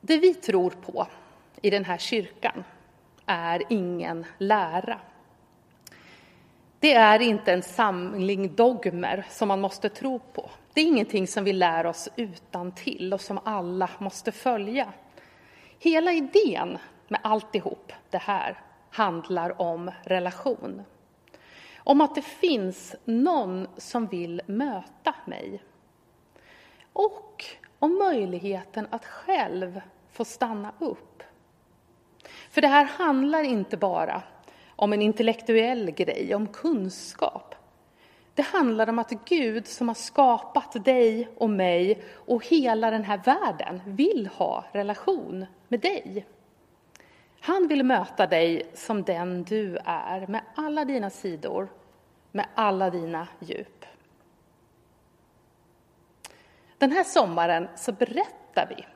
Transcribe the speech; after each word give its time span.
Det 0.00 0.18
vi 0.18 0.34
tror 0.34 0.70
på 0.70 1.06
i 1.62 1.70
den 1.70 1.84
här 1.84 1.98
kyrkan 1.98 2.64
är 3.26 3.62
ingen 3.68 4.26
lära. 4.38 5.00
Det 6.78 6.92
är 6.94 7.22
inte 7.22 7.52
en 7.52 7.62
samling 7.62 8.54
dogmer 8.54 9.26
som 9.30 9.48
man 9.48 9.60
måste 9.60 9.88
tro 9.88 10.18
på. 10.18 10.50
Det 10.74 10.80
är 10.80 10.84
ingenting 10.84 11.26
som 11.26 11.44
vi 11.44 11.52
lär 11.52 11.86
oss 11.86 12.08
utan 12.16 12.72
till 12.72 13.14
och 13.14 13.20
som 13.20 13.40
alla 13.44 13.90
måste 13.98 14.32
följa. 14.32 14.92
Hela 15.78 16.12
idén 16.12 16.78
med 17.08 17.20
alltihop 17.24 17.92
det 18.10 18.18
här 18.18 18.62
handlar 18.90 19.62
om 19.62 19.90
relation. 20.04 20.82
Om 21.76 22.00
att 22.00 22.14
det 22.14 22.22
finns 22.22 22.94
någon 23.04 23.68
som 23.76 24.06
vill 24.06 24.42
möta 24.46 25.14
mig. 25.24 25.62
Och 26.92 27.44
om 27.80 27.98
möjligheten 27.98 28.86
att 28.90 29.04
själv 29.04 29.80
få 30.12 30.24
stanna 30.24 30.72
upp. 30.78 31.22
För 32.50 32.60
det 32.60 32.68
här 32.68 32.84
handlar 32.84 33.42
inte 33.42 33.76
bara 33.76 34.22
om 34.76 34.92
en 34.92 35.02
intellektuell 35.02 35.90
grej, 35.90 36.34
om 36.34 36.46
kunskap. 36.46 37.54
Det 38.34 38.42
handlar 38.42 38.88
om 38.88 38.98
att 38.98 39.10
Gud 39.10 39.66
som 39.66 39.88
har 39.88 39.94
skapat 39.94 40.84
dig 40.84 41.28
och 41.36 41.50
mig 41.50 42.02
och 42.12 42.46
hela 42.46 42.90
den 42.90 43.04
här 43.04 43.20
världen 43.24 43.80
vill 43.86 44.26
ha 44.26 44.64
relation 44.72 45.46
med 45.68 45.80
dig. 45.80 46.26
Han 47.40 47.68
vill 47.68 47.84
möta 47.84 48.26
dig 48.26 48.70
som 48.74 49.02
den 49.02 49.44
du 49.44 49.78
är, 49.84 50.26
med 50.26 50.42
alla 50.54 50.84
dina 50.84 51.10
sidor, 51.10 51.68
med 52.32 52.46
alla 52.54 52.90
dina 52.90 53.28
djup. 53.40 53.84
Den 56.80 56.92
här 56.92 57.04
sommaren 57.04 57.68
så 57.76 57.92
berättar 57.92 58.74
vi 58.76 58.86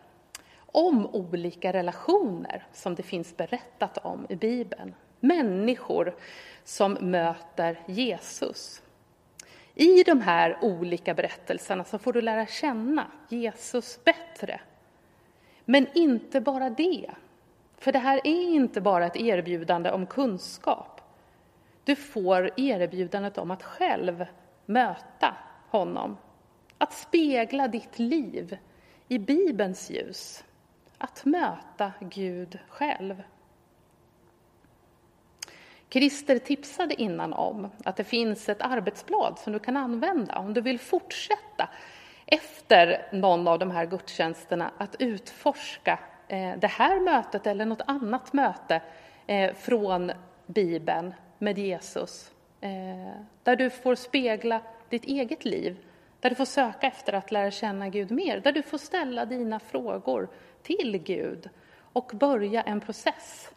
om 0.56 1.06
olika 1.06 1.72
relationer 1.72 2.66
som 2.72 2.94
det 2.94 3.02
finns 3.02 3.36
berättat 3.36 3.98
om 3.98 4.26
i 4.28 4.36
Bibeln. 4.36 4.94
Människor 5.20 6.14
som 6.64 6.92
möter 6.92 7.80
Jesus. 7.86 8.82
I 9.74 10.02
de 10.02 10.20
här 10.20 10.58
olika 10.62 11.14
berättelserna 11.14 11.84
så 11.84 11.98
får 11.98 12.12
du 12.12 12.20
lära 12.20 12.46
känna 12.46 13.06
Jesus 13.28 14.04
bättre. 14.04 14.60
Men 15.64 15.86
inte 15.94 16.40
bara 16.40 16.70
det. 16.70 17.10
För 17.78 17.92
det 17.92 17.98
här 17.98 18.20
är 18.24 18.48
inte 18.48 18.80
bara 18.80 19.06
ett 19.06 19.16
erbjudande 19.16 19.90
om 19.90 20.06
kunskap. 20.06 21.00
Du 21.84 21.96
får 21.96 22.50
erbjudandet 22.56 23.38
om 23.38 23.50
att 23.50 23.62
själv 23.62 24.26
möta 24.66 25.36
honom. 25.70 26.16
Att 26.78 26.92
spegla 26.92 27.68
ditt 27.68 27.98
liv 27.98 28.58
i 29.08 29.18
Bibelns 29.18 29.90
ljus. 29.90 30.44
Att 30.98 31.24
möta 31.24 31.92
Gud 32.00 32.58
själv. 32.68 33.22
Christer 35.90 36.38
tipsade 36.38 37.02
innan 37.02 37.32
om 37.32 37.70
att 37.84 37.96
det 37.96 38.04
finns 38.04 38.48
ett 38.48 38.62
arbetsblad 38.62 39.38
som 39.38 39.52
du 39.52 39.58
kan 39.58 39.76
använda 39.76 40.38
om 40.38 40.54
du 40.54 40.60
vill 40.60 40.80
fortsätta 40.80 41.68
efter 42.26 43.06
någon 43.12 43.48
av 43.48 43.58
de 43.58 43.70
här 43.70 43.86
gudstjänsterna 43.86 44.70
att 44.78 44.96
utforska 44.98 45.98
eh, 46.28 46.52
det 46.58 46.66
här 46.66 47.00
mötet 47.00 47.46
eller 47.46 47.64
något 47.64 47.82
annat 47.86 48.32
möte 48.32 48.82
eh, 49.26 49.54
från 49.54 50.12
Bibeln 50.46 51.14
med 51.38 51.58
Jesus. 51.58 52.30
Eh, 52.60 52.70
där 53.42 53.56
du 53.56 53.70
får 53.70 53.94
spegla 53.94 54.60
ditt 54.88 55.04
eget 55.04 55.44
liv, 55.44 55.76
där 56.24 56.30
du 56.30 56.36
får 56.36 56.44
söka 56.44 56.86
efter 56.86 57.12
att 57.12 57.30
lära 57.30 57.50
känna 57.50 57.88
Gud 57.88 58.10
mer, 58.10 58.40
där 58.40 58.52
du 58.52 58.62
får 58.62 58.78
ställa 58.78 59.24
dina 59.24 59.60
frågor 59.60 60.28
till 60.62 60.98
Gud 60.98 61.50
och 61.92 62.10
börja 62.14 62.62
en 62.62 62.80
process 62.80 63.50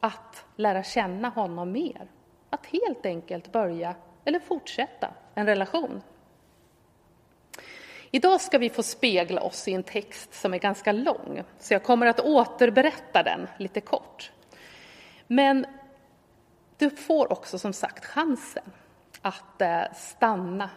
att 0.00 0.44
lära 0.56 0.82
känna 0.82 1.28
honom 1.28 1.72
mer. 1.72 2.10
Att 2.50 2.66
helt 2.66 3.06
enkelt 3.06 3.52
börja, 3.52 3.94
eller 4.24 4.40
fortsätta, 4.40 5.14
en 5.34 5.46
relation. 5.46 6.02
Idag 8.10 8.40
ska 8.40 8.58
vi 8.58 8.70
få 8.70 8.82
spegla 8.82 9.40
oss 9.40 9.68
i 9.68 9.72
en 9.72 9.82
text 9.82 10.34
som 10.34 10.54
är 10.54 10.58
ganska 10.58 10.92
lång, 10.92 11.42
så 11.58 11.74
jag 11.74 11.82
kommer 11.82 12.06
att 12.06 12.20
återberätta 12.20 13.22
den 13.22 13.48
lite 13.58 13.80
kort. 13.80 14.32
Men 15.26 15.66
du 16.78 16.90
får 16.90 17.32
också 17.32 17.58
som 17.58 17.72
sagt 17.72 18.04
chansen 18.04 18.72
att 19.22 19.62
eh, 19.62 19.92
stanna 19.94 20.70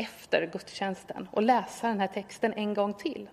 efter 0.00 0.46
gudstjänsten 0.52 1.28
och 1.32 1.42
läsa 1.42 1.88
den 1.88 2.00
här 2.00 2.06
texten 2.06 2.52
en 2.52 2.74
gång 2.74 2.94
till. 2.94 3.28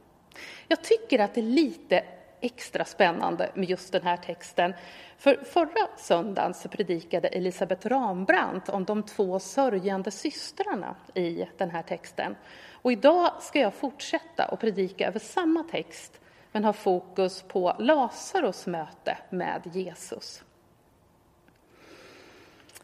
Jag 0.67 0.83
tycker 0.83 1.19
att 1.19 1.33
det 1.33 1.41
är 1.41 1.43
lite 1.43 2.03
extra 2.41 2.85
spännande 2.85 3.51
med 3.53 3.69
just 3.69 3.91
den 3.91 4.01
här 4.01 4.17
texten. 4.17 4.73
För 5.17 5.35
förra 5.35 5.87
söndagen 5.97 6.53
så 6.53 6.69
predikade 6.69 7.27
Elisabeth 7.27 7.87
Rambrandt 7.87 8.69
om 8.69 8.85
de 8.85 9.03
två 9.03 9.39
sörjande 9.39 10.11
systrarna 10.11 10.95
i 11.13 11.45
den 11.57 11.69
här 11.69 11.83
texten. 11.83 12.35
Och 12.71 12.91
idag 12.91 13.31
ska 13.41 13.59
jag 13.59 13.73
fortsätta 13.73 14.45
och 14.45 14.59
predika 14.59 15.07
över 15.07 15.19
samma 15.19 15.63
text 15.63 16.19
men 16.51 16.63
ha 16.63 16.73
fokus 16.73 17.41
på 17.41 17.75
Lazarus 17.79 18.67
möte 18.67 19.17
med 19.29 19.61
Jesus. 19.73 20.43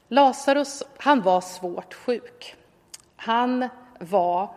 Lazarus, 0.08 0.84
han 0.98 1.22
var 1.22 1.42
svårt 1.42 1.94
sjuk. 1.94 2.56
Han 3.24 3.70
var, 4.00 4.56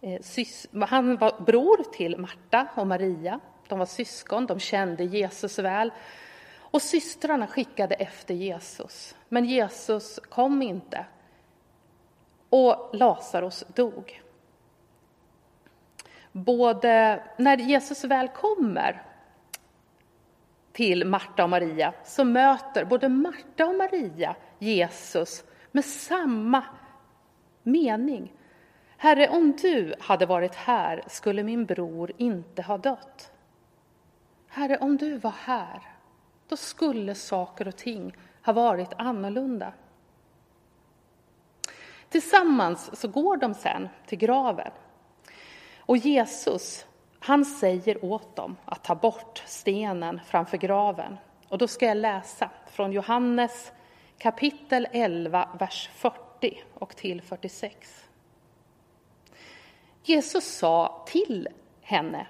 eh, 0.00 0.86
han 0.86 1.16
var 1.16 1.40
bror 1.40 1.92
till 1.92 2.18
Marta 2.18 2.66
och 2.74 2.86
Maria 2.86 3.40
de 3.68 3.78
var 3.78 3.86
syskon, 3.86 4.46
de 4.46 4.60
kände 4.60 5.04
Jesus 5.04 5.58
väl. 5.58 5.92
Och 6.58 6.82
systrarna 6.82 7.46
skickade 7.46 7.94
efter 7.94 8.34
Jesus, 8.34 9.14
men 9.28 9.44
Jesus 9.44 10.20
kom 10.28 10.62
inte. 10.62 11.06
Och 12.48 12.90
Lazarus 12.92 13.64
dog. 13.74 14.22
Både 16.32 17.22
när 17.38 17.56
Jesus 17.56 18.04
väl 18.04 18.28
kommer 18.28 19.02
till 20.72 21.06
Marta 21.06 21.44
och 21.44 21.50
Maria 21.50 21.92
så 22.04 22.24
möter 22.24 22.84
både 22.84 23.08
Marta 23.08 23.66
och 23.66 23.74
Maria 23.74 24.36
Jesus 24.58 25.44
med 25.72 25.84
samma 25.84 26.64
mening. 27.64 28.32
Herre, 28.96 29.28
om 29.28 29.52
du 29.52 29.94
hade 30.00 30.26
varit 30.26 30.54
här 30.54 31.04
skulle 31.06 31.42
min 31.42 31.64
bror 31.64 32.12
inte 32.16 32.62
ha 32.62 32.78
dött. 32.78 33.32
Herre, 34.48 34.78
om 34.78 34.96
du 34.96 35.18
var 35.18 35.34
här, 35.44 35.82
då 36.48 36.56
skulle 36.56 37.14
saker 37.14 37.68
och 37.68 37.76
ting 37.76 38.16
ha 38.44 38.52
varit 38.52 38.92
annorlunda. 38.96 39.72
Tillsammans 42.08 43.00
så 43.00 43.08
går 43.08 43.36
de 43.36 43.54
sen 43.54 43.88
till 44.06 44.18
graven. 44.18 44.70
Och 45.78 45.96
Jesus, 45.96 46.86
han 47.18 47.44
säger 47.44 48.04
åt 48.04 48.36
dem 48.36 48.56
att 48.64 48.84
ta 48.84 48.94
bort 48.94 49.42
stenen 49.46 50.20
framför 50.26 50.56
graven. 50.56 51.16
Och 51.48 51.58
då 51.58 51.68
ska 51.68 51.86
jag 51.86 51.96
läsa 51.96 52.50
från 52.66 52.92
Johannes 52.92 53.72
kapitel 54.18 54.88
11, 54.92 55.48
vers 55.58 55.90
40 55.94 56.23
och 56.74 56.96
till 56.96 57.22
46. 57.22 58.04
Jesus 60.02 60.44
sa 60.44 61.04
till 61.06 61.48
henne, 61.80 62.26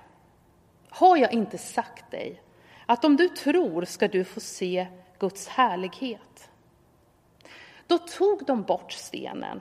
har 0.88 1.16
jag 1.16 1.32
inte 1.32 1.58
sagt 1.58 2.10
dig 2.10 2.42
att 2.86 3.04
om 3.04 3.16
du 3.16 3.28
tror 3.28 3.84
ska 3.84 4.08
du 4.08 4.24
få 4.24 4.40
se 4.40 4.86
Guds 5.18 5.48
härlighet? 5.48 6.50
Då 7.86 7.98
tog 7.98 8.44
de 8.44 8.62
bort 8.62 8.92
stenen. 8.92 9.60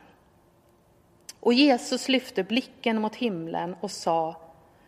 Och 1.40 1.54
Jesus 1.54 2.10
lyfte 2.10 2.44
blicken 2.44 3.02
mot 3.02 3.16
himlen 3.16 3.76
och 3.82 3.92
sa 3.92 4.36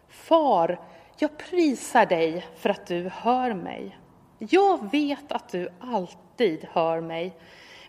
Far, 0.08 0.80
jag 1.20 1.38
prisar 1.38 2.06
dig 2.06 2.46
för 2.56 2.70
att 2.70 2.86
du 2.86 3.10
hör 3.10 3.54
mig. 3.54 4.00
Jag 4.40 4.92
vet 4.92 5.32
att 5.32 5.50
du 5.50 5.70
alltid 5.80 6.68
hör 6.72 7.02
mig, 7.02 7.38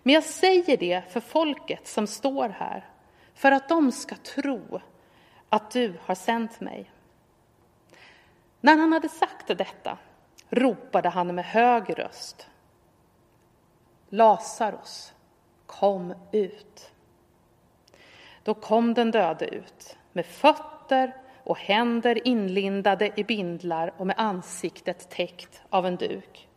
men 0.06 0.14
jag 0.14 0.25
säger 0.25 0.76
det 0.76 1.03
för 1.08 1.20
folket 1.20 1.87
som 1.87 2.06
står 2.06 2.49
här, 2.49 2.85
för 3.35 3.53
att 3.53 3.69
de 3.69 3.93
ska 3.93 4.17
tro 4.17 4.81
att 5.49 5.70
du 5.70 5.94
har 6.05 6.14
sänt 6.14 6.61
mig. 6.61 6.91
När 8.61 8.76
han 8.76 8.93
hade 8.93 9.08
sagt 9.08 9.47
detta 9.47 9.99
ropade 10.49 11.08
han 11.08 11.35
med 11.35 11.44
hög 11.44 11.99
röst. 11.99 12.49
Lazarus, 14.08 15.14
kom 15.67 16.14
ut. 16.32 16.93
Då 18.43 18.55
kom 18.55 18.94
den 18.94 19.11
döde 19.11 19.47
ut 19.47 19.99
med 20.12 20.26
fötter 20.26 21.17
och 21.44 21.59
händer 21.59 22.29
inlindade 22.29 23.20
i 23.20 23.25
bindlar 23.25 23.94
och 23.97 24.06
med 24.06 24.17
ansiktet 24.19 25.11
täckt 25.11 25.62
av 25.70 25.87
en 25.87 25.97
duk. 25.97 26.49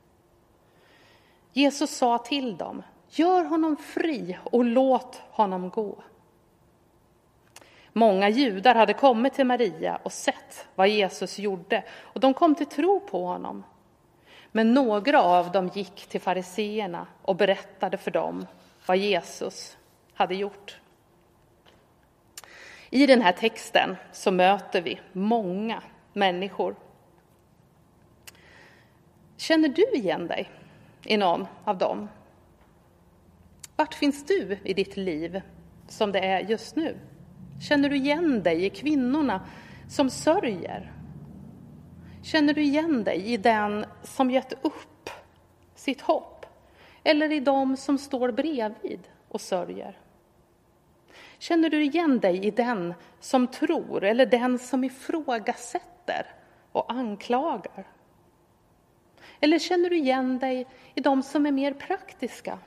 Jesus 1.54 1.98
sa 1.98 2.18
till 2.18 2.58
dem, 2.58 2.84
gör 3.10 3.44
honom 3.44 3.78
fri 3.78 4.38
och 4.44 4.66
låt 4.66 5.22
honom 5.32 5.70
gå. 5.70 6.04
Många 7.94 8.30
judar 8.30 8.76
hade 8.76 8.94
kommit 8.94 9.34
till 9.34 9.46
Maria 9.46 10.00
och 10.04 10.12
sett 10.12 10.68
vad 10.76 10.88
Jesus 10.88 11.40
gjorde 11.40 11.84
och 11.92 12.20
de 12.20 12.34
kom 12.34 12.56
till 12.56 12.66
tro 12.66 13.00
på 13.00 13.26
honom. 13.26 13.64
Men 14.52 14.74
några 14.74 15.22
av 15.22 15.52
dem 15.52 15.70
gick 15.74 16.08
till 16.08 16.22
fariseerna 16.22 17.08
och 17.22 17.36
berättade 17.36 17.98
för 17.98 18.12
dem 18.12 18.48
vad 18.86 18.98
Jesus 18.98 19.78
hade 20.14 20.36
gjort. 20.36 20.80
I 22.90 23.06
den 23.06 23.22
här 23.22 23.32
texten 23.32 23.96
så 24.12 24.32
möter 24.32 24.82
vi 24.82 25.00
många 25.12 25.84
människor. 26.14 26.76
Känner 29.38 29.70
du 29.70 29.86
igen 29.94 30.28
dig 30.28 30.50
i 31.04 31.18
någon 31.18 31.48
av 31.64 31.78
dem? 31.78 32.10
Vart 33.80 33.94
finns 33.94 34.26
du 34.26 34.58
i 34.64 34.74
ditt 34.74 34.98
liv 34.98 35.42
som 35.88 36.12
det 36.12 36.20
är 36.20 36.40
just 36.40 36.76
nu? 36.76 36.98
Känner 37.62 37.90
du 37.90 37.96
igen 37.96 38.44
dig 38.44 38.66
i 38.66 38.70
kvinnorna 38.70 39.48
som 39.90 40.10
sörjer? 40.10 40.94
Känner 42.24 42.54
du 42.54 42.62
igen 42.62 43.04
dig 43.04 43.34
i 43.34 43.38
den 43.38 43.86
som 44.04 44.32
gett 44.32 44.66
upp 44.66 45.10
sitt 45.76 46.02
hopp? 46.02 46.46
Eller 47.04 47.32
i 47.32 47.40
dem 47.40 47.78
som 47.78 47.98
står 47.98 48.32
bredvid 48.32 49.00
och 49.28 49.42
sörjer? 49.42 49.98
Känner 51.38 51.70
du 51.70 51.84
igen 51.84 52.20
dig 52.20 52.46
i 52.46 52.52
den 52.52 52.94
som 53.20 53.48
tror 53.48 54.04
eller 54.04 54.26
den 54.26 54.60
som 54.60 54.84
ifrågasätter 54.84 56.26
och 56.72 56.92
anklagar? 56.92 57.88
Eller 59.40 59.60
känner 59.60 59.90
du 59.90 59.98
igen 59.98 60.40
dig 60.40 60.68
i 60.96 61.02
de 61.02 61.24
som 61.24 61.46
är 61.46 61.52
mer 61.52 61.74
praktiska? 61.74 62.60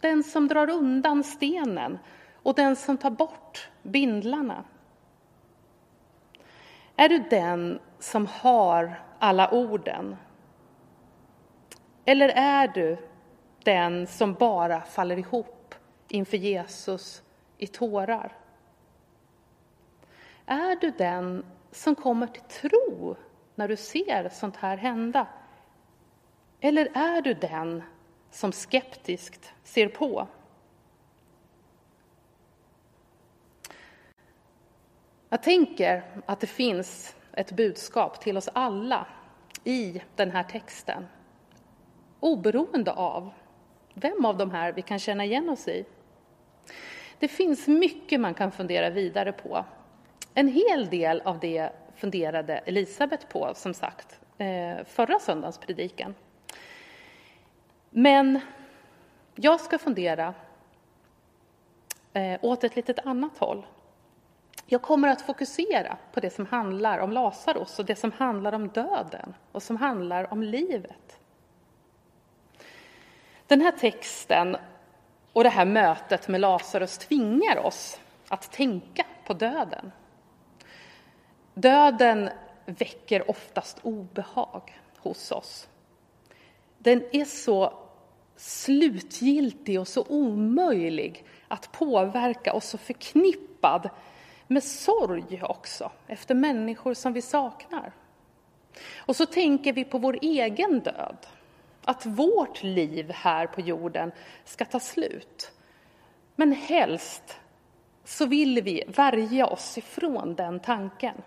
Den 0.00 0.24
som 0.24 0.48
drar 0.48 0.70
undan 0.70 1.24
stenen 1.24 1.98
och 2.42 2.54
den 2.54 2.76
som 2.76 2.96
tar 2.96 3.10
bort 3.10 3.68
bindlarna. 3.82 4.64
Är 6.96 7.08
du 7.08 7.18
den 7.18 7.80
som 7.98 8.26
har 8.26 9.02
alla 9.18 9.50
orden? 9.50 10.16
Eller 12.04 12.28
är 12.28 12.68
du 12.68 12.96
den 13.64 14.06
som 14.06 14.34
bara 14.34 14.80
faller 14.80 15.18
ihop 15.18 15.74
inför 16.08 16.36
Jesus 16.36 17.22
i 17.58 17.66
tårar? 17.66 18.32
Är 20.46 20.76
du 20.80 20.90
den 20.90 21.44
som 21.70 21.94
kommer 21.94 22.26
till 22.26 22.42
tro 22.42 23.16
när 23.54 23.68
du 23.68 23.76
ser 23.76 24.28
sånt 24.28 24.56
här 24.56 24.76
hända? 24.76 25.26
Eller 26.60 26.90
är 26.94 27.22
du 27.22 27.34
den 27.34 27.82
som 28.36 28.52
skeptiskt 28.52 29.52
ser 29.62 29.88
på? 29.88 30.28
Jag 35.28 35.42
tänker 35.42 36.02
att 36.26 36.40
det 36.40 36.46
finns 36.46 37.16
ett 37.32 37.52
budskap 37.52 38.20
till 38.20 38.36
oss 38.36 38.48
alla 38.52 39.06
i 39.64 40.02
den 40.16 40.30
här 40.30 40.42
texten. 40.42 41.06
Oberoende 42.20 42.92
av 42.92 43.30
vem 43.94 44.24
av 44.24 44.36
de 44.36 44.50
här 44.50 44.72
vi 44.72 44.82
kan 44.82 44.98
känna 44.98 45.24
igen 45.24 45.48
oss 45.48 45.68
i. 45.68 45.84
Det 47.18 47.28
finns 47.28 47.66
mycket 47.66 48.20
man 48.20 48.34
kan 48.34 48.52
fundera 48.52 48.90
vidare 48.90 49.32
på. 49.32 49.64
En 50.34 50.48
hel 50.48 50.86
del 50.86 51.20
av 51.20 51.40
det 51.40 51.70
funderade 51.94 52.58
Elisabet 52.58 53.28
på, 53.28 53.52
som 53.54 53.74
sagt, 53.74 54.20
eh, 54.38 54.84
förra 54.84 55.18
söndagens 55.18 55.58
predikan. 55.58 56.14
Men 57.98 58.40
jag 59.34 59.60
ska 59.60 59.78
fundera 59.78 60.34
eh, 62.12 62.38
åt 62.42 62.64
ett 62.64 62.76
litet 62.76 63.06
annat 63.06 63.38
håll. 63.38 63.66
Jag 64.66 64.82
kommer 64.82 65.08
att 65.08 65.22
fokusera 65.22 65.96
på 66.12 66.20
det 66.20 66.30
som 66.30 66.46
handlar 66.46 66.98
om 66.98 67.12
Lazarus 67.12 67.78
och 67.78 67.84
det 67.84 67.96
som 67.96 68.12
handlar 68.12 68.52
om 68.52 68.68
döden 68.68 69.34
och 69.52 69.62
som 69.62 69.76
handlar 69.76 70.32
om 70.32 70.42
livet. 70.42 71.18
Den 73.46 73.60
här 73.60 73.72
texten 73.72 74.56
och 75.32 75.44
det 75.44 75.50
här 75.50 75.66
mötet 75.66 76.28
med 76.28 76.40
Lazarus 76.40 76.98
tvingar 76.98 77.58
oss 77.58 78.00
att 78.28 78.52
tänka 78.52 79.04
på 79.26 79.34
döden. 79.34 79.92
Döden 81.54 82.30
väcker 82.64 83.30
oftast 83.30 83.78
obehag 83.82 84.80
hos 84.98 85.32
oss. 85.32 85.68
Den 86.78 87.04
är 87.12 87.24
så 87.24 87.85
slutgiltig 88.36 89.80
och 89.80 89.88
så 89.88 90.04
omöjlig 90.08 91.24
att 91.48 91.72
påverka 91.72 92.52
och 92.52 92.62
så 92.62 92.78
förknippad 92.78 93.90
med 94.46 94.64
sorg 94.64 95.42
också, 95.42 95.90
efter 96.06 96.34
människor 96.34 96.94
som 96.94 97.12
vi 97.12 97.22
saknar. 97.22 97.92
Och 98.96 99.16
så 99.16 99.26
tänker 99.26 99.72
vi 99.72 99.84
på 99.84 99.98
vår 99.98 100.18
egen 100.22 100.80
död, 100.80 101.26
att 101.84 102.06
vårt 102.06 102.62
liv 102.62 103.10
här 103.10 103.46
på 103.46 103.60
jorden 103.60 104.12
ska 104.44 104.64
ta 104.64 104.80
slut. 104.80 105.52
Men 106.36 106.52
helst 106.52 107.40
så 108.04 108.26
vill 108.26 108.62
vi 108.62 108.84
värja 108.88 109.46
oss 109.46 109.78
ifrån 109.78 110.34
den 110.34 110.60
tanken. 110.60 111.22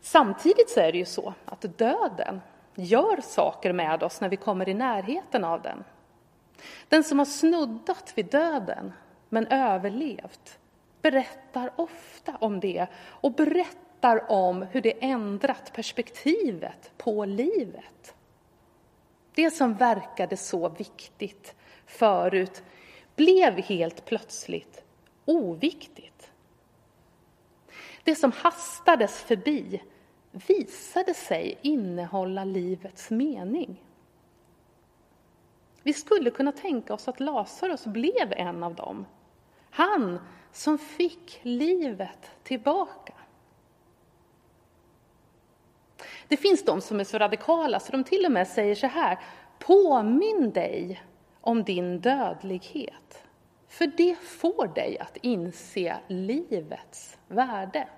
Samtidigt 0.00 0.70
så 0.70 0.80
är 0.80 0.92
det 0.92 0.98
ju 0.98 1.04
så 1.04 1.34
att 1.44 1.78
döden 1.78 2.40
gör 2.74 3.20
saker 3.20 3.72
med 3.72 4.02
oss 4.02 4.20
när 4.20 4.28
vi 4.28 4.36
kommer 4.36 4.68
i 4.68 4.74
närheten 4.74 5.44
av 5.44 5.62
den. 5.62 5.84
Den 6.88 7.04
som 7.04 7.18
har 7.18 7.26
snuddat 7.26 8.12
vid 8.16 8.26
döden 8.26 8.92
men 9.28 9.46
överlevt 9.46 10.58
berättar 11.02 11.72
ofta 11.76 12.36
om 12.40 12.60
det 12.60 12.86
och 13.04 13.32
berättar 13.32 14.32
om 14.32 14.62
hur 14.62 14.80
det 14.80 15.04
ändrat 15.04 15.72
perspektivet 15.72 16.92
på 16.96 17.24
livet. 17.24 18.14
Det 19.34 19.50
som 19.50 19.74
verkade 19.74 20.36
så 20.36 20.68
viktigt 20.68 21.54
förut 21.86 22.62
blev 23.16 23.60
helt 23.60 24.04
plötsligt 24.04 24.84
oviktigt. 25.24 26.30
Det 28.04 28.14
som 28.14 28.32
hastades 28.32 29.22
förbi 29.22 29.82
visade 30.32 31.14
sig 31.14 31.58
innehålla 31.62 32.44
livets 32.44 33.10
mening. 33.10 33.82
Vi 35.82 35.92
skulle 35.92 36.30
kunna 36.30 36.52
tänka 36.52 36.94
oss 36.94 37.08
att 37.08 37.20
Lazarus 37.20 37.84
blev 37.84 38.32
en 38.32 38.62
av 38.62 38.74
dem. 38.74 39.06
Han 39.70 40.20
som 40.52 40.78
fick 40.78 41.40
livet 41.42 42.30
tillbaka. 42.42 43.14
Det 46.28 46.36
finns 46.36 46.64
de 46.64 46.80
som 46.80 47.00
är 47.00 47.04
så 47.04 47.18
radikala 47.18 47.80
så 47.80 47.92
de 47.92 48.04
till 48.04 48.26
och 48.26 48.32
med 48.32 48.48
säger 48.48 48.74
så 48.74 48.86
här, 48.86 49.18
påminn 49.58 50.50
dig 50.50 51.02
om 51.40 51.64
din 51.64 52.00
dödlighet, 52.00 53.24
för 53.68 53.86
det 53.86 54.18
får 54.18 54.74
dig 54.74 54.98
att 54.98 55.16
inse 55.16 55.96
livets 56.08 57.18
värde. 57.28 57.88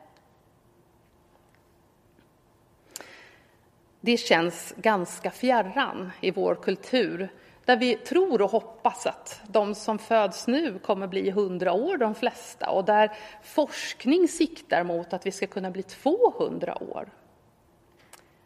Det 4.07 4.17
känns 4.17 4.75
ganska 4.77 5.31
fjärran 5.31 6.11
i 6.21 6.31
vår 6.31 6.55
kultur 6.55 7.29
där 7.65 7.77
vi 7.77 7.95
tror 7.95 8.43
och 8.43 8.51
hoppas 8.51 9.07
att 9.07 9.43
de 9.49 9.75
som 9.75 9.99
föds 9.99 10.47
nu 10.47 10.79
kommer 10.79 11.07
bli 11.07 11.31
hundra 11.31 11.73
år, 11.73 11.97
de 11.97 12.15
flesta, 12.15 12.71
och 12.71 12.85
där 12.85 13.13
forskning 13.43 14.29
siktar 14.29 14.85
mot 14.85 15.13
att 15.13 15.27
vi 15.27 15.31
ska 15.31 15.47
kunna 15.47 15.71
bli 15.71 15.83
200 15.83 16.83
år. 16.83 17.09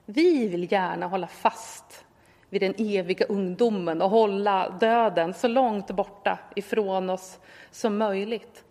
Vi 0.05 0.49
vill 0.49 0.73
gärna 0.73 1.07
hålla 1.07 1.27
fast 1.27 2.05
vid 2.49 2.61
den 2.61 2.75
eviga 2.79 3.27
ungdomen 3.27 4.03
och 4.03 4.11
hålla 4.11 4.71
döden 4.71 5.35
så 5.35 5.49
långt 5.49 5.91
borta 5.91 6.38
ifrån 6.57 7.11
oss 7.11 7.38
som 7.71 7.99
möjligt. 7.99 8.65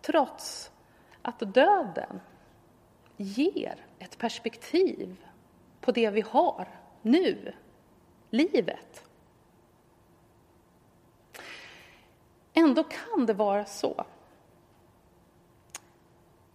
Trots 0.00 0.70
att 1.22 1.38
döden 1.54 2.20
ger 3.16 3.74
ett 3.98 4.18
perspektiv 4.18 5.16
på 5.82 5.92
det 5.92 6.10
vi 6.10 6.20
har 6.20 6.68
nu, 7.02 7.52
livet. 8.30 9.04
Ändå 12.54 12.84
kan 12.84 13.26
det 13.26 13.34
vara 13.34 13.64
så 13.64 14.04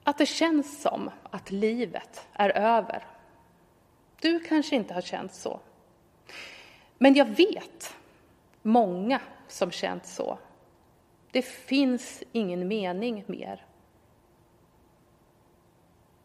att 0.03 0.17
det 0.17 0.25
känns 0.25 0.81
som 0.81 1.11
att 1.23 1.51
livet 1.51 2.27
är 2.33 2.49
över. 2.49 3.07
Du 4.21 4.39
kanske 4.39 4.75
inte 4.75 4.93
har 4.93 5.01
känt 5.01 5.33
så. 5.33 5.59
Men 6.97 7.13
jag 7.13 7.25
vet 7.25 7.95
många 8.61 9.21
som 9.47 9.71
känt 9.71 10.05
så. 10.05 10.37
Det 11.31 11.41
finns 11.41 12.23
ingen 12.31 12.67
mening 12.67 13.23
mer. 13.27 13.65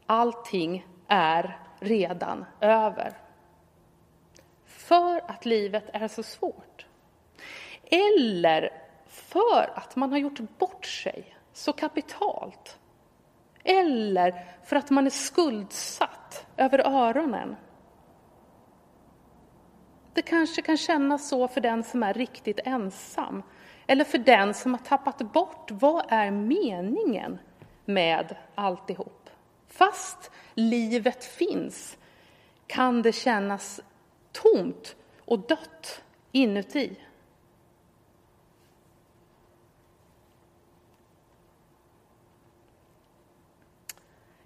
Allting 0.06 0.86
är 1.08 1.58
redan 1.82 2.44
över. 2.60 3.12
För 4.66 5.30
att 5.30 5.44
livet 5.44 5.84
är 5.92 6.08
så 6.08 6.22
svårt. 6.22 6.86
Eller 7.84 8.72
för 9.06 9.78
att 9.78 9.96
man 9.96 10.10
har 10.10 10.18
gjort 10.18 10.58
bort 10.58 10.86
sig 10.86 11.36
så 11.52 11.72
kapitalt. 11.72 12.78
Eller 13.64 14.46
för 14.64 14.76
att 14.76 14.90
man 14.90 15.06
är 15.06 15.10
skuldsatt 15.10 16.46
över 16.56 16.78
öronen. 16.78 17.56
Det 20.14 20.22
kanske 20.22 20.62
kan 20.62 20.76
kännas 20.76 21.28
så 21.28 21.48
för 21.48 21.60
den 21.60 21.84
som 21.84 22.02
är 22.02 22.14
riktigt 22.14 22.60
ensam. 22.64 23.42
Eller 23.86 24.04
för 24.04 24.18
den 24.18 24.54
som 24.54 24.74
har 24.74 24.80
tappat 24.80 25.18
bort 25.18 25.70
vad 25.70 26.04
är 26.08 26.30
meningen 26.30 27.38
med 27.84 28.36
alltihop. 28.54 29.21
Fast 29.72 30.30
livet 30.54 31.24
finns 31.24 31.96
kan 32.66 33.02
det 33.02 33.12
kännas 33.12 33.80
tomt 34.32 34.96
och 35.24 35.38
dött 35.38 36.02
inuti. 36.32 36.96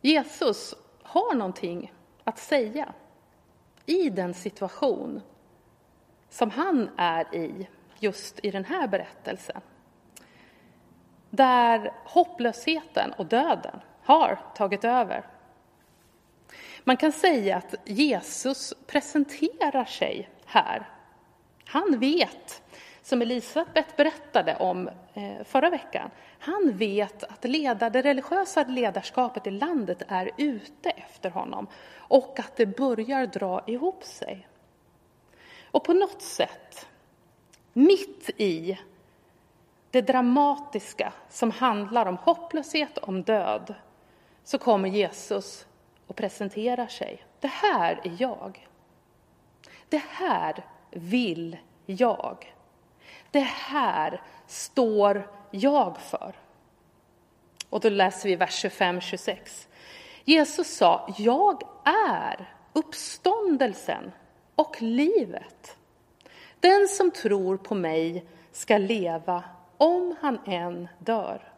Jesus 0.01 0.75
har 1.03 1.35
någonting 1.35 1.93
att 2.25 2.39
säga 2.39 2.93
i 3.87 4.11
den 4.11 4.35
situation 4.35 5.23
som 6.29 6.51
han 6.51 6.91
är 6.97 7.35
i 7.35 7.69
just 7.99 8.45
i 8.45 8.51
den 8.51 8.65
här 8.65 8.89
berättelsen. 8.89 9.61
Där 11.31 11.93
hopplösheten 12.05 13.13
och 13.13 13.27
döden 13.27 13.81
har 14.07 14.39
tagit 14.55 14.85
över. 14.85 15.25
Man 16.85 16.97
kan 16.97 17.13
säga 17.13 17.57
att 17.57 17.75
Jesus 17.85 18.75
presenterar 18.87 19.85
sig 19.85 20.31
här. 20.45 20.89
Han 21.65 21.99
vet, 21.99 22.63
som 23.03 23.23
Elisabet 23.23 23.97
berättade 23.97 24.57
om 24.57 24.89
eh, 25.15 25.45
förra 25.45 25.71
veckan, 25.71 26.11
han 26.39 26.73
vet 26.77 27.25
att 27.25 27.45
leda, 27.45 27.91
det 27.91 28.03
religiösa 28.03 28.65
ledarskapet 28.65 29.47
i 29.47 29.51
landet 29.51 30.03
är 30.09 30.31
ute 30.37 30.91
efter 30.91 31.31
honom 31.31 31.67
och 31.97 32.39
att 32.39 32.57
det 32.57 32.67
börjar 32.67 33.27
dra 33.27 33.65
ihop 33.67 34.05
sig. 34.05 34.49
Och 35.71 35.85
på 35.85 35.93
något 35.93 36.23
sätt, 36.23 36.87
mitt 37.73 38.31
i 38.37 38.79
det 39.91 40.03
dramatiska 40.03 41.13
som 41.29 41.51
handlar 41.51 42.07
om 42.07 42.17
hopplöshet, 42.17 42.99
om 42.99 43.23
död, 43.23 43.75
så 44.47 44.59
kommer 44.59 44.89
Jesus 44.89 45.67
och 46.07 46.17
presenterar 46.17 46.87
sig. 46.87 47.23
Det 47.41 47.49
här 47.49 48.01
är 48.05 48.17
jag. 48.19 48.69
Det 49.89 50.03
här 50.09 50.65
vill 50.91 51.57
jag. 51.87 52.55
Det 53.31 53.41
här 53.41 54.23
står 54.47 55.31
jag 55.51 55.99
för. 56.01 56.35
Och 57.71 57.81
då 57.81 57.89
läser 57.89 58.29
vi 58.29 58.37
vers 58.37 58.65
25-26. 58.65 59.67
Jesus 60.25 60.77
sa, 60.77 61.15
jag 61.19 61.63
är 61.85 62.55
uppståndelsen 62.73 64.13
och 64.55 64.83
livet. 64.83 65.77
Den 66.61 66.89
som 66.89 67.11
tror 67.11 67.57
på 67.57 67.75
mig 67.75 68.25
ska 68.53 68.79
leva 68.79 69.45
om 69.77 70.17
han 70.21 70.39
än 70.47 70.89
dör. 70.99 71.53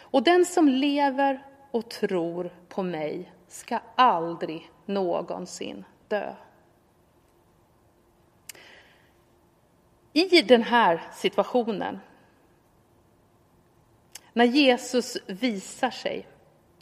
Och 0.00 0.22
den 0.22 0.44
som 0.44 0.68
lever 0.68 1.44
och 1.70 1.90
tror 1.90 2.54
på 2.68 2.82
mig 2.82 3.32
ska 3.48 3.80
aldrig 3.94 4.70
någonsin 4.86 5.84
dö. 6.08 6.34
I 10.12 10.42
den 10.42 10.62
här 10.62 11.02
situationen, 11.14 11.98
när 14.32 14.44
Jesus 14.44 15.16
visar 15.26 15.90
sig 15.90 16.28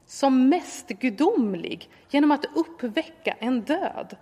som 0.06 0.48
mest 0.48 0.88
gudomlig 0.88 1.90
genom 2.10 2.30
att 2.30 2.44
uppväcka 2.56 3.36
en 3.38 3.60
död, 3.60 4.16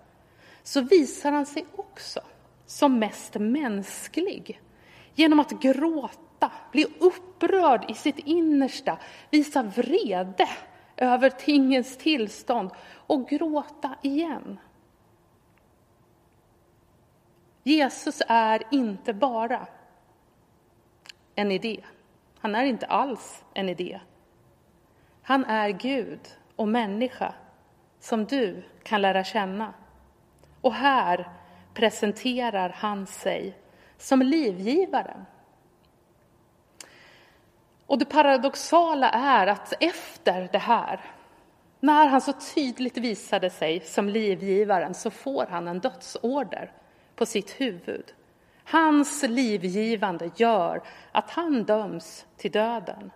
så 0.63 0.81
visar 0.81 1.33
han 1.33 1.47
sig 1.47 1.67
också 1.77 2.21
som 2.67 2.99
mest 2.99 3.35
mänsklig 3.35 4.61
genom 5.15 5.41
att 5.41 5.51
gråta, 5.51 6.24
bli 6.73 6.87
upprörd 7.01 7.91
i 7.91 7.95
sitt 7.95 8.19
innersta, 8.19 8.99
visa 9.31 9.63
vrede 9.63 10.49
över 10.97 11.31
tingens 11.31 11.97
tillstånd 11.97 12.71
och 13.07 13.29
gråta 13.29 13.95
igen. 14.03 14.59
Jesus 17.63 18.23
är 18.29 18.63
inte 18.71 19.13
bara 19.15 19.67
en 21.35 21.53
idé. 21.53 21.85
Han 22.39 22.55
är 22.55 22.65
inte 22.65 22.87
alls 22.87 23.45
en 23.55 23.69
idé. 23.69 24.01
Han 25.23 25.45
är 25.45 25.69
Gud 25.69 26.21
och 26.57 26.69
människa 26.69 27.35
som 28.01 28.25
du 28.25 28.63
kan 28.83 29.03
lära 29.03 29.25
känna. 29.25 29.75
Och 30.61 30.75
här 30.75 31.29
presenterar 31.75 32.69
han 32.69 33.07
sig 33.07 33.59
som 33.99 34.23
livgivaren. 34.23 35.25
Och 37.87 37.99
det 37.99 38.05
paradoxala 38.05 39.11
är 39.11 39.47
att 39.47 39.73
efter 39.81 40.49
det 40.53 40.59
här, 40.59 41.01
när 41.81 42.07
han 42.07 42.21
så 42.21 42.33
tydligt 42.55 42.97
visade 42.97 43.51
sig 43.51 43.81
som 43.81 44.09
livgivaren, 44.09 44.95
så 44.95 45.11
får 45.11 45.47
han 45.47 45.69
en 45.69 45.81
dödsorder 45.81 46.73
på 47.17 47.27
sitt 47.27 47.61
huvud. 47.61 48.15
Hans 48.65 49.23
livgivande 49.23 50.31
gör 50.37 50.83
att 51.13 51.31
han 51.31 51.65
döms 51.65 52.27
till 52.37 52.51
döden. 52.51 53.11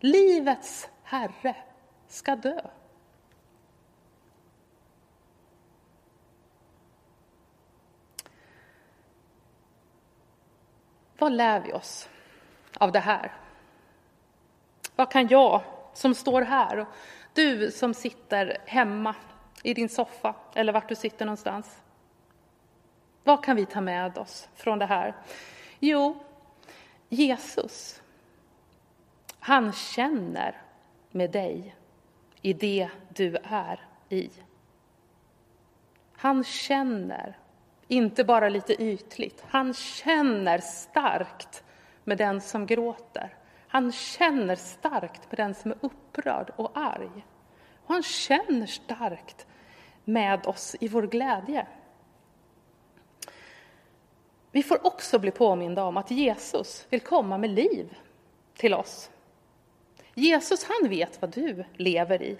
Livets 0.00 0.88
Herre 1.02 1.56
ska 2.08 2.36
dö. 2.36 2.60
Vad 11.18 11.32
lär 11.32 11.60
vi 11.60 11.72
oss 11.72 12.08
av 12.78 12.92
det 12.92 13.00
här? 13.00 13.43
Vad 14.96 15.10
kan 15.10 15.28
jag 15.28 15.62
som 15.92 16.14
står 16.14 16.42
här 16.42 16.78
och 16.78 16.88
du 17.34 17.70
som 17.70 17.94
sitter 17.94 18.58
hemma 18.66 19.14
i 19.62 19.74
din 19.74 19.88
soffa 19.88 20.34
eller 20.54 20.72
vart 20.72 20.88
du 20.88 20.94
sitter 20.94 21.24
någonstans. 21.24 21.82
Vad 23.24 23.44
kan 23.44 23.56
vi 23.56 23.66
ta 23.66 23.80
med 23.80 24.18
oss 24.18 24.48
från 24.54 24.78
det 24.78 24.86
här? 24.86 25.14
Jo, 25.78 26.24
Jesus, 27.08 28.02
han 29.38 29.72
känner 29.72 30.62
med 31.10 31.30
dig 31.30 31.76
i 32.42 32.52
det 32.52 32.88
du 33.08 33.36
är 33.42 33.80
i. 34.08 34.30
Han 36.16 36.44
känner 36.44 37.38
inte 37.88 38.24
bara 38.24 38.48
lite 38.48 38.82
ytligt. 38.82 39.44
Han 39.48 39.74
känner 39.74 40.58
starkt 40.58 41.64
med 42.04 42.18
den 42.18 42.40
som 42.40 42.66
gråter. 42.66 43.34
Han 43.74 43.92
känner 43.92 44.56
starkt 44.56 45.30
med 45.30 45.38
den 45.38 45.54
som 45.54 45.70
är 45.70 45.76
upprörd 45.80 46.52
och 46.56 46.70
arg. 46.74 47.26
Och 47.84 47.94
han 47.94 48.02
känner 48.02 48.66
starkt 48.66 49.46
med 50.04 50.46
oss 50.46 50.76
i 50.80 50.88
vår 50.88 51.02
glädje. 51.02 51.66
Vi 54.50 54.62
får 54.62 54.86
också 54.86 55.18
bli 55.18 55.30
påminda 55.30 55.84
om 55.84 55.96
att 55.96 56.10
Jesus 56.10 56.86
vill 56.90 57.00
komma 57.00 57.38
med 57.38 57.50
liv 57.50 57.96
till 58.56 58.74
oss. 58.74 59.10
Jesus, 60.14 60.64
han 60.64 60.90
vet 60.90 61.22
vad 61.22 61.30
du 61.30 61.64
lever 61.72 62.22
i. 62.22 62.38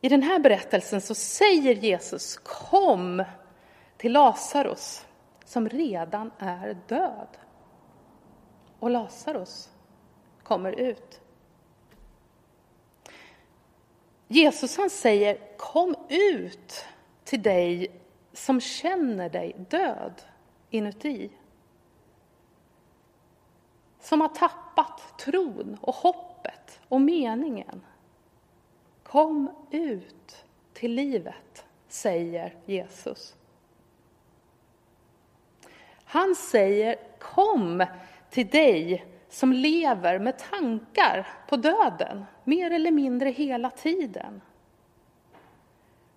I 0.00 0.08
den 0.08 0.22
här 0.22 0.38
berättelsen 0.38 1.00
så 1.00 1.14
säger 1.14 1.74
Jesus 1.74 2.36
kom 2.36 3.24
till 3.96 4.12
Lazarus 4.12 5.06
som 5.44 5.68
redan 5.68 6.30
är 6.38 6.76
död. 6.86 7.38
Och 8.78 8.90
Lazarus 8.90 9.70
kommer 10.42 10.72
ut. 10.72 11.20
Jesus 14.28 14.76
han 14.76 14.90
säger 14.90 15.56
kom 15.56 15.94
ut 16.08 16.84
till 17.24 17.42
dig 17.42 17.90
som 18.32 18.60
känner 18.60 19.28
dig 19.28 19.56
död 19.70 20.22
inuti. 20.70 21.30
Som 24.00 24.20
har 24.20 24.28
tappat 24.28 25.18
tron 25.18 25.78
och 25.80 25.94
hoppet 25.94 26.80
och 26.88 27.00
meningen. 27.00 27.84
Kom 29.02 29.50
ut 29.70 30.44
till 30.72 30.94
livet, 30.94 31.64
säger 31.88 32.54
Jesus. 32.66 33.34
Han 36.04 36.34
säger 36.34 36.96
kom 37.18 37.86
till 38.30 38.48
dig 38.48 39.04
som 39.28 39.52
lever 39.52 40.18
med 40.18 40.38
tankar 40.38 41.28
på 41.48 41.56
döden, 41.56 42.24
mer 42.44 42.70
eller 42.70 42.90
mindre 42.90 43.30
hela 43.30 43.70
tiden. 43.70 44.40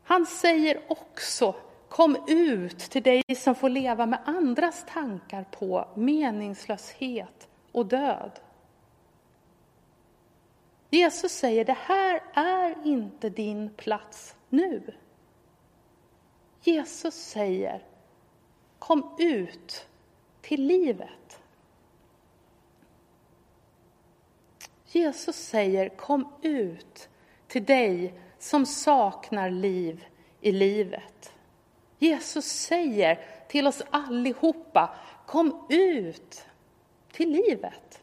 Han 0.03 0.25
säger 0.25 0.81
också 0.87 1.55
kom 1.89 2.17
ut 2.27 2.79
till 2.79 3.03
dig 3.03 3.23
som 3.37 3.55
får 3.55 3.69
leva 3.69 4.05
med 4.05 4.19
andras 4.25 4.85
tankar 4.93 5.43
på 5.51 5.87
meningslöshet 5.95 7.49
och 7.71 7.85
död. 7.85 8.31
Jesus 10.89 11.31
säger, 11.31 11.65
det 11.65 11.77
här 11.79 12.23
är 12.33 12.87
inte 12.87 13.29
din 13.29 13.69
plats 13.69 14.35
nu. 14.49 14.93
Jesus 16.63 17.15
säger, 17.15 17.85
kom 18.79 19.15
ut 19.19 19.87
till 20.41 20.65
livet. 20.65 21.40
Jesus 24.93 25.35
säger, 25.35 25.89
kom 25.89 26.33
ut 26.41 27.09
till 27.47 27.65
dig 27.65 28.19
som 28.39 28.65
saknar 28.65 29.49
liv 29.49 30.05
i 30.41 30.51
livet. 30.51 31.33
Jesus 31.99 32.45
säger 32.45 33.25
till 33.47 33.67
oss 33.67 33.81
allihopa, 33.89 34.95
kom 35.25 35.65
ut 35.69 36.45
till 37.11 37.31
livet. 37.31 38.01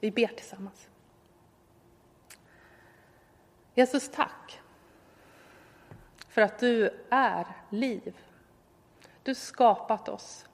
Vi 0.00 0.10
ber 0.10 0.26
tillsammans. 0.26 0.88
Jesus, 3.74 4.10
tack 4.10 4.60
för 6.28 6.42
att 6.42 6.58
du 6.58 7.06
är 7.10 7.46
liv. 7.70 8.16
Du 9.22 9.34
skapat 9.34 10.08
oss. 10.08 10.46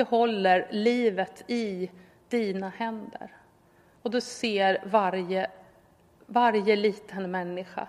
Du 0.00 0.04
håller 0.04 0.68
livet 0.70 1.44
i 1.46 1.90
dina 2.28 2.68
händer. 2.68 3.36
Och 4.02 4.10
du 4.10 4.20
ser 4.20 4.82
varje, 4.86 5.50
varje 6.26 6.76
liten 6.76 7.30
människa. 7.30 7.88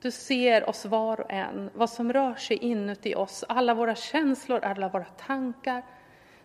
Du 0.00 0.10
ser 0.10 0.68
oss 0.68 0.84
var 0.84 1.20
och 1.20 1.30
en, 1.30 1.70
vad 1.74 1.90
som 1.90 2.12
rör 2.12 2.34
sig 2.34 2.56
inuti 2.56 3.14
oss, 3.14 3.44
alla 3.48 3.74
våra 3.74 3.94
känslor, 3.94 4.64
alla 4.64 4.88
våra 4.88 5.04
tankar. 5.04 5.82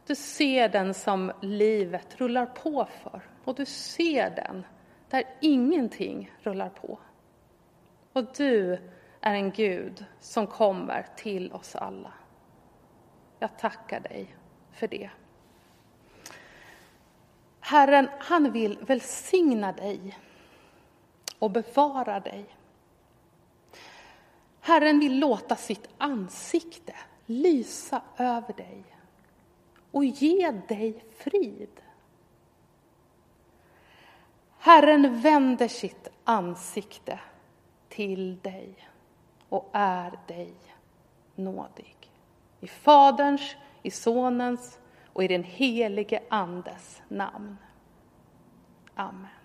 Du 0.05 0.15
ser 0.15 0.69
den 0.69 0.93
som 0.93 1.31
livet 1.41 2.21
rullar 2.21 2.45
på 2.45 2.87
för 3.03 3.21
och 3.43 3.55
du 3.55 3.65
ser 3.65 4.29
den 4.29 4.65
där 5.09 5.23
ingenting 5.41 6.31
rullar 6.43 6.69
på. 6.69 6.99
Och 8.13 8.25
du 8.37 8.73
är 9.21 9.33
en 9.33 9.51
Gud 9.51 10.05
som 10.19 10.47
kommer 10.47 11.05
till 11.15 11.53
oss 11.53 11.75
alla. 11.75 12.13
Jag 13.39 13.57
tackar 13.57 13.99
dig 13.99 14.37
för 14.77 14.87
det. 14.87 15.09
Herren, 17.59 18.09
han 18.19 18.51
vill 18.51 18.77
välsigna 18.81 19.71
dig 19.71 20.17
och 21.39 21.51
bevara 21.51 22.19
dig. 22.19 22.45
Herren 24.59 24.99
vill 24.99 25.19
låta 25.19 25.55
sitt 25.55 25.87
ansikte 25.97 26.95
lysa 27.25 28.01
över 28.17 28.53
dig 28.53 28.83
och 29.91 30.05
ge 30.05 30.51
dig 30.51 31.03
frid. 31.17 31.81
Herren 34.57 35.21
vänder 35.21 35.67
sitt 35.67 36.07
ansikte 36.23 37.19
till 37.89 38.39
dig 38.39 38.89
och 39.49 39.69
är 39.73 40.19
dig 40.27 40.53
nådig. 41.35 42.11
I 42.59 42.67
Faderns, 42.67 43.55
i 43.87 43.91
Sonens 43.91 44.79
och 45.13 45.23
i 45.23 45.27
den 45.27 45.43
helige 45.43 46.23
Andes 46.29 47.01
namn. 47.07 47.57
Amen. 48.95 49.36